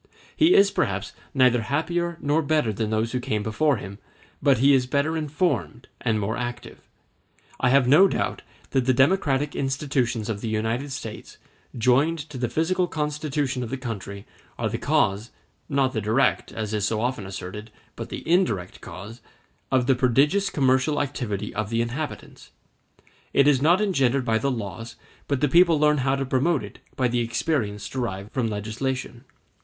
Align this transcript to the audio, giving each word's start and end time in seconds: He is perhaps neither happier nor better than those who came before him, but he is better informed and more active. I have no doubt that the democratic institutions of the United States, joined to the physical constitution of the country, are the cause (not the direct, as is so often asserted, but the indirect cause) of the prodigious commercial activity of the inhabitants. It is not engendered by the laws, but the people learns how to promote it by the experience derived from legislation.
He 0.35 0.55
is 0.55 0.71
perhaps 0.71 1.13
neither 1.31 1.61
happier 1.61 2.17
nor 2.21 2.41
better 2.41 2.73
than 2.73 2.89
those 2.89 3.11
who 3.11 3.19
came 3.19 3.43
before 3.43 3.77
him, 3.77 3.99
but 4.41 4.57
he 4.57 4.73
is 4.73 4.87
better 4.87 5.15
informed 5.15 5.87
and 6.01 6.19
more 6.19 6.35
active. 6.35 6.79
I 7.59 7.69
have 7.69 7.87
no 7.87 8.07
doubt 8.07 8.41
that 8.71 8.85
the 8.87 8.95
democratic 8.95 9.55
institutions 9.55 10.27
of 10.27 10.41
the 10.41 10.47
United 10.49 10.91
States, 10.91 11.37
joined 11.77 12.17
to 12.31 12.39
the 12.39 12.49
physical 12.49 12.87
constitution 12.87 13.61
of 13.61 13.69
the 13.69 13.77
country, 13.77 14.25
are 14.57 14.69
the 14.69 14.79
cause 14.79 15.29
(not 15.69 15.93
the 15.93 16.01
direct, 16.01 16.51
as 16.51 16.73
is 16.73 16.83
so 16.87 16.99
often 16.99 17.27
asserted, 17.27 17.69
but 17.95 18.09
the 18.09 18.27
indirect 18.27 18.81
cause) 18.81 19.21
of 19.71 19.85
the 19.85 19.93
prodigious 19.93 20.49
commercial 20.49 20.99
activity 20.99 21.53
of 21.53 21.69
the 21.69 21.79
inhabitants. 21.79 22.49
It 23.33 23.47
is 23.47 23.61
not 23.61 23.79
engendered 23.79 24.25
by 24.25 24.39
the 24.39 24.49
laws, 24.49 24.95
but 25.27 25.41
the 25.41 25.47
people 25.47 25.79
learns 25.79 25.99
how 25.99 26.15
to 26.15 26.25
promote 26.25 26.63
it 26.63 26.79
by 26.95 27.07
the 27.07 27.19
experience 27.19 27.87
derived 27.87 28.31
from 28.31 28.47
legislation. 28.47 29.25